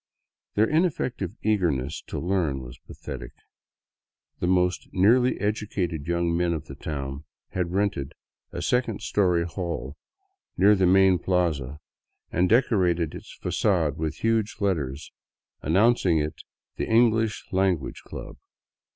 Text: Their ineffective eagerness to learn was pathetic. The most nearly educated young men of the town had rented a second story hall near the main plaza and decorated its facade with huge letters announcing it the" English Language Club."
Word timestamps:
Their 0.55 0.65
ineffective 0.67 1.35
eagerness 1.43 2.01
to 2.07 2.17
learn 2.17 2.63
was 2.63 2.79
pathetic. 2.87 3.33
The 4.39 4.47
most 4.47 4.91
nearly 4.91 5.39
educated 5.39 6.07
young 6.07 6.35
men 6.35 6.53
of 6.53 6.65
the 6.65 6.73
town 6.73 7.25
had 7.49 7.71
rented 7.73 8.13
a 8.51 8.63
second 8.63 9.03
story 9.03 9.45
hall 9.45 9.95
near 10.57 10.73
the 10.73 10.87
main 10.87 11.19
plaza 11.19 11.77
and 12.31 12.49
decorated 12.49 13.13
its 13.13 13.31
facade 13.43 13.97
with 13.99 14.15
huge 14.15 14.55
letters 14.59 15.11
announcing 15.61 16.17
it 16.17 16.41
the" 16.77 16.87
English 16.89 17.45
Language 17.51 18.01
Club." 18.01 18.37